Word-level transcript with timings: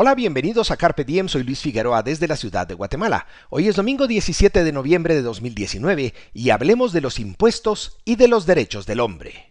Hola, 0.00 0.14
bienvenidos 0.14 0.70
a 0.70 0.76
Carpe 0.76 1.02
Diem, 1.02 1.26
soy 1.26 1.42
Luis 1.42 1.58
Figueroa 1.58 2.04
desde 2.04 2.28
la 2.28 2.36
ciudad 2.36 2.68
de 2.68 2.74
Guatemala. 2.74 3.26
Hoy 3.50 3.66
es 3.66 3.74
domingo 3.74 4.06
17 4.06 4.62
de 4.62 4.70
noviembre 4.70 5.16
de 5.16 5.22
2019 5.22 6.14
y 6.32 6.50
hablemos 6.50 6.92
de 6.92 7.00
los 7.00 7.18
impuestos 7.18 7.98
y 8.04 8.14
de 8.14 8.28
los 8.28 8.46
derechos 8.46 8.86
del 8.86 9.00
hombre. 9.00 9.50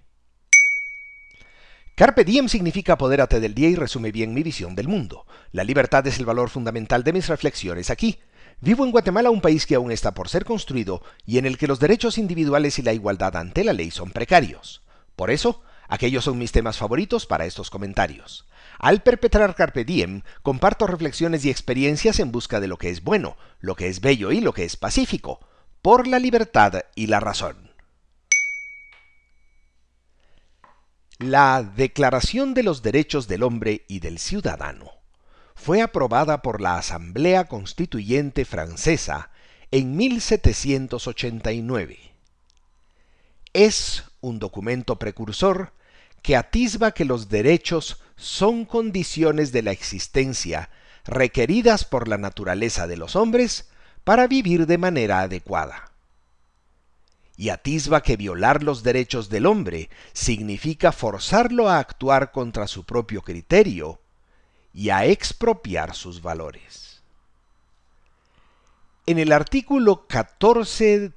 Carpe 1.96 2.24
Diem 2.24 2.48
significa 2.48 2.94
apodérate 2.94 3.42
del 3.42 3.56
día 3.56 3.68
y 3.68 3.76
resume 3.76 4.14
bien 4.14 4.34
mi 4.34 4.42
visión 4.42 4.74
del 4.74 4.88
mundo. 4.88 5.26
La 5.52 5.66
libertad 5.66 6.08
es 6.08 6.18
el 6.18 6.26
valor 6.26 6.50
fundamental 6.50 7.04
de 7.04 7.12
mis 7.12 7.28
reflexiones 7.28 7.90
aquí. 7.90 8.18
Vivo 8.62 8.86
en 8.86 8.92
Guatemala, 8.92 9.32
un 9.32 9.42
país 9.42 9.66
que 9.66 9.76
aún 9.76 9.92
está 9.92 10.14
por 10.14 10.30
ser 10.30 10.46
construido 10.46 11.04
y 11.26 11.40
en 11.40 11.46
el 11.46 11.58
que 11.58 11.68
los 11.68 11.82
derechos 11.82 12.18
individuales 12.18 12.80
y 12.80 12.84
la 12.84 12.94
igualdad 12.94 13.36
ante 13.36 13.66
la 13.66 13.74
ley 13.74 13.92
son 13.92 14.12
precarios. 14.12 14.82
Por 15.18 15.30
eso, 15.30 15.62
aquellos 15.90 16.24
son 16.24 16.38
mis 16.38 16.54
temas 16.54 16.78
favoritos 16.78 17.26
para 17.26 17.46
estos 17.46 17.70
comentarios. 17.70 18.46
Al 18.80 19.02
perpetrar 19.02 19.56
Carpe 19.56 19.86
Diem, 19.86 20.22
comparto 20.44 20.88
reflexiones 20.88 21.46
y 21.46 21.50
experiencias 21.50 22.20
en 22.20 22.32
busca 22.32 22.60
de 22.60 22.68
lo 22.68 22.78
que 22.78 22.90
es 22.90 23.04
bueno, 23.04 23.38
lo 23.60 23.76
que 23.76 23.88
es 23.88 24.02
bello 24.02 24.32
y 24.32 24.42
lo 24.42 24.54
que 24.54 24.66
es 24.66 24.78
pacífico, 24.78 25.40
por 25.82 26.08
la 26.08 26.20
libertad 26.20 26.84
y 26.96 27.08
la 27.08 27.20
razón. 27.20 27.68
La 31.20 31.64
Declaración 31.64 32.54
de 32.54 32.62
los 32.62 32.84
Derechos 32.84 33.28
del 33.28 33.42
Hombre 33.42 33.86
y 33.88 34.00
del 34.00 34.20
Ciudadano 34.20 34.92
fue 35.56 35.82
aprobada 35.82 36.44
por 36.44 36.62
la 36.62 36.78
Asamblea 36.78 37.48
Constituyente 37.48 38.46
Francesa 38.46 39.32
en 39.72 39.98
1789. 39.98 41.98
Es 43.54 44.04
un 44.22 44.38
documento 44.38 45.00
precursor 45.00 45.74
que 46.22 46.36
atisba 46.36 46.92
que 46.92 47.06
los 47.06 47.30
derechos 47.30 48.02
son 48.16 48.66
condiciones 48.66 49.52
de 49.52 49.62
la 49.62 49.72
existencia 49.72 50.70
requeridas 51.06 51.86
por 51.86 52.08
la 52.08 52.18
naturaleza 52.18 52.88
de 52.88 52.98
los 52.98 53.16
hombres 53.16 53.70
para 54.04 54.28
vivir 54.28 54.68
de 54.68 54.78
manera 54.78 55.22
adecuada. 55.22 55.92
Y 57.38 57.50
atisba 57.50 58.02
que 58.02 58.18
violar 58.18 58.64
los 58.64 58.84
derechos 58.84 59.30
del 59.30 59.46
hombre 59.46 59.90
significa 60.14 60.92
forzarlo 60.92 61.70
a 61.70 61.80
actuar 61.80 62.32
contra 62.32 62.68
su 62.68 62.84
propio 62.84 63.22
criterio 63.22 64.02
y 64.74 64.90
a 64.90 65.06
expropiar 65.06 65.94
sus 65.94 66.22
valores. 66.22 67.02
En 69.06 69.20
el 69.20 69.32
artículo 69.32 70.08
14 70.08 71.14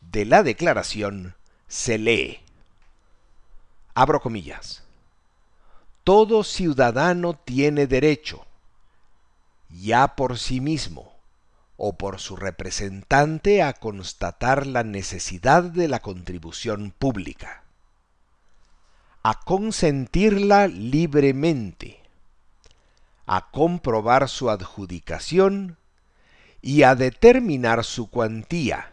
de 0.00 0.24
la 0.24 0.42
Declaración 0.42 1.34
se 1.68 1.98
lee, 1.98 2.40
abro 3.94 4.20
comillas, 4.20 4.82
todo 6.04 6.44
ciudadano 6.44 7.34
tiene 7.34 7.86
derecho, 7.86 8.46
ya 9.68 10.16
por 10.16 10.38
sí 10.38 10.60
mismo 10.60 11.12
o 11.76 11.94
por 11.94 12.20
su 12.20 12.36
representante, 12.36 13.62
a 13.62 13.72
constatar 13.72 14.66
la 14.66 14.82
necesidad 14.82 15.62
de 15.62 15.88
la 15.88 16.00
contribución 16.00 16.92
pública, 16.98 17.64
a 19.22 19.40
consentirla 19.40 20.66
libremente, 20.66 22.00
a 23.26 23.50
comprobar 23.50 24.28
su 24.28 24.50
adjudicación 24.50 25.78
y 26.60 26.82
a 26.82 26.94
determinar 26.94 27.84
su 27.84 28.10
cuantía, 28.10 28.92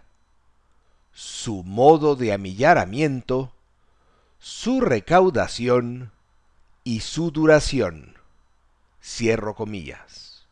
su 1.12 1.64
modo 1.64 2.16
de 2.16 2.32
amillaramiento, 2.32 3.52
su 4.40 4.82
recaudación 4.82 6.12
y 6.84 7.02
su 7.02 7.32
duración. 7.32 8.18
Cierro 9.04 9.56
comillas. 9.56 10.46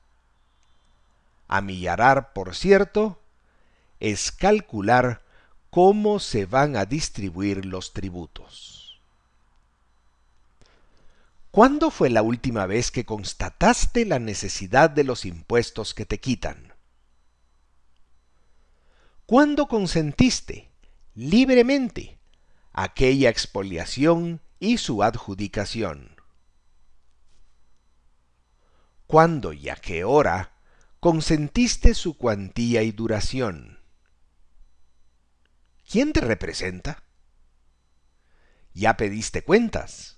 Amillarar, 1.47 2.33
por 2.33 2.55
cierto, 2.55 3.19
es 4.00 4.31
calcular 4.31 5.21
cómo 5.70 6.20
se 6.20 6.45
van 6.45 6.76
a 6.76 6.86
distribuir 6.86 7.65
los 7.65 7.93
tributos. 7.93 8.99
¿Cuándo 11.52 11.89
fue 11.89 12.09
la 12.09 12.21
última 12.21 12.65
vez 12.65 12.92
que 12.92 13.05
constataste 13.05 14.05
la 14.05 14.20
necesidad 14.20 14.89
de 14.89 15.05
los 15.05 15.26
impuestos 15.26 15.93
que 15.93 16.05
te 16.05 16.20
quitan? 16.20 16.73
¿Cuándo 19.26 19.67
consentiste 19.67 20.70
libremente 21.15 22.14
aquella 22.75 23.30
expoliación 23.30 24.41
y 24.59 24.77
su 24.77 25.02
adjudicación? 25.02 26.15
cuándo 29.08 29.53
y 29.53 29.69
a 29.69 29.75
qué 29.75 30.03
hora 30.03 30.53
consentiste 30.99 31.93
su 31.93 32.17
cuantía 32.17 32.81
y 32.83 32.91
duración. 32.91 33.80
¿Quién 35.89 36.14
te 36.14 36.21
representa? 36.21 37.03
Ya 38.73 38.97
pediste 38.97 39.43
cuentas. 39.43 40.17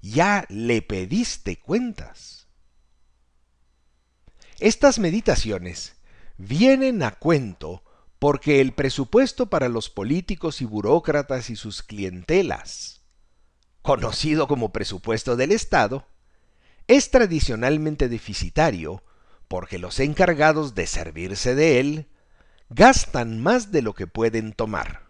Ya 0.00 0.44
le 0.48 0.82
pediste 0.82 1.60
cuentas. 1.60 2.48
Estas 4.58 4.98
meditaciones 4.98 5.96
vienen 6.36 7.02
a 7.02 7.12
cuento 7.12 7.84
porque 8.18 8.60
el 8.60 8.72
presupuesto 8.72 9.48
para 9.48 9.68
los 9.68 9.90
políticos 9.90 10.60
y 10.60 10.64
burócratas 10.64 11.50
y 11.50 11.56
sus 11.56 11.82
clientelas, 11.82 13.02
conocido 13.82 14.48
como 14.48 14.72
presupuesto 14.72 15.36
del 15.36 15.52
Estado, 15.52 16.06
es 16.88 17.10
tradicionalmente 17.10 18.08
deficitario 18.08 19.04
porque 19.46 19.78
los 19.78 20.00
encargados 20.00 20.74
de 20.74 20.86
servirse 20.86 21.54
de 21.54 21.80
él 21.80 22.08
gastan 22.70 23.40
más 23.40 23.72
de 23.72 23.82
lo 23.82 23.92
que 23.94 24.06
pueden 24.06 24.52
tomar. 24.52 25.02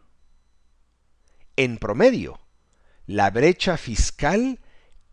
En 1.57 1.79
promedio, 1.79 2.41
la 3.07 3.31
brecha 3.31 3.77
fiscal 3.77 4.61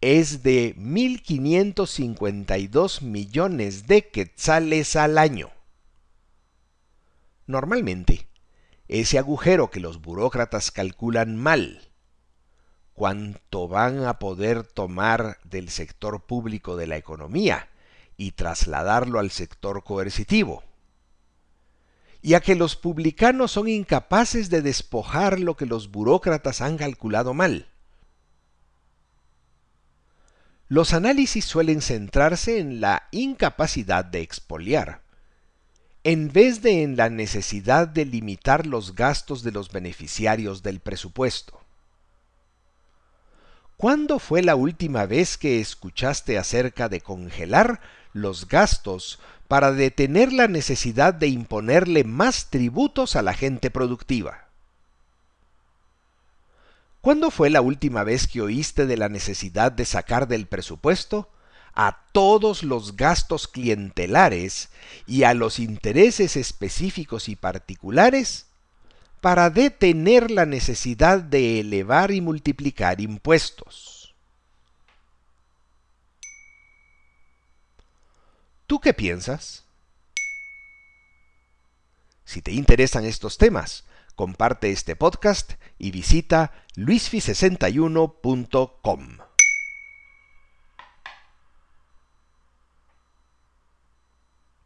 es 0.01 0.41
de 0.43 0.75
1.552 0.75 3.01
millones 3.01 3.87
de 3.87 4.07
quetzales 4.09 4.95
al 4.95 5.17
año. 5.17 5.54
Normalmente, 7.47 8.27
ese 8.87 9.19
agujero 9.19 9.69
que 9.71 9.79
los 9.79 10.01
burócratas 10.01 10.71
calculan 10.71 11.37
mal 11.37 11.81
cuánto 12.95 13.67
van 13.67 14.05
a 14.05 14.17
poder 14.19 14.63
tomar 14.63 15.37
del 15.43 15.69
sector 15.69 16.21
público 16.21 16.77
de 16.77 16.87
la 16.87 16.95
economía 16.95 17.69
y 18.17 18.31
trasladarlo 18.31 19.19
al 19.19 19.29
sector 19.29 19.83
coercitivo. 19.83 20.63
Y 22.21 22.33
a 22.33 22.39
que 22.39 22.55
los 22.55 22.75
publicanos 22.75 23.51
son 23.51 23.67
incapaces 23.67 24.49
de 24.49 24.61
despojar 24.61 25.39
lo 25.39 25.55
que 25.55 25.67
los 25.67 25.91
burócratas 25.91 26.61
han 26.61 26.77
calculado 26.77 27.33
mal. 27.33 27.67
Los 30.67 30.93
análisis 30.93 31.45
suelen 31.45 31.81
centrarse 31.81 32.57
en 32.57 32.81
la 32.81 33.07
incapacidad 33.11 34.03
de 34.03 34.21
expoliar, 34.21 35.01
en 36.05 36.31
vez 36.31 36.61
de 36.61 36.83
en 36.83 36.97
la 36.97 37.09
necesidad 37.09 37.87
de 37.87 38.05
limitar 38.05 38.67
los 38.67 38.93
gastos 38.93 39.41
de 39.41 39.51
los 39.51 39.71
beneficiarios 39.71 40.61
del 40.61 40.79
presupuesto. 40.79 41.59
¿Cuándo 43.75 44.19
fue 44.19 44.43
la 44.43 44.55
última 44.55 45.07
vez 45.07 45.35
que 45.35 45.59
escuchaste 45.59 46.37
acerca 46.37 46.89
de 46.89 47.01
congelar 47.01 47.81
los 48.13 48.47
gastos 48.47 49.19
para 49.47 49.71
detener 49.71 50.31
la 50.31 50.47
necesidad 50.47 51.11
de 51.11 51.25
imponerle 51.25 52.03
más 52.03 52.51
tributos 52.51 53.15
a 53.15 53.23
la 53.23 53.33
gente 53.33 53.71
productiva? 53.71 54.45
¿Cuándo 57.01 57.31
fue 57.31 57.49
la 57.49 57.61
última 57.61 58.03
vez 58.03 58.27
que 58.27 58.43
oíste 58.43 58.85
de 58.85 58.97
la 58.97 59.09
necesidad 59.09 59.71
de 59.71 59.85
sacar 59.85 60.27
del 60.27 60.45
presupuesto 60.45 61.31
a 61.75 61.99
todos 62.13 62.63
los 62.63 62.95
gastos 62.95 63.47
clientelares 63.47 64.69
y 65.05 65.23
a 65.23 65.33
los 65.33 65.59
intereses 65.59 66.37
específicos 66.37 67.27
y 67.29 67.35
particulares 67.35 68.47
para 69.21 69.49
detener 69.49 70.31
la 70.31 70.45
necesidad 70.45 71.19
de 71.19 71.59
elevar 71.59 72.11
y 72.11 72.21
multiplicar 72.21 73.01
impuestos. 73.01 74.15
¿Tú 78.67 78.79
qué 78.79 78.93
piensas? 78.93 79.65
Si 82.23 82.41
te 82.41 82.51
interesan 82.51 83.05
estos 83.05 83.37
temas, 83.37 83.83
comparte 84.15 84.71
este 84.71 84.95
podcast 84.95 85.53
y 85.77 85.91
visita 85.91 86.51
luisfi61.com. 86.75 89.34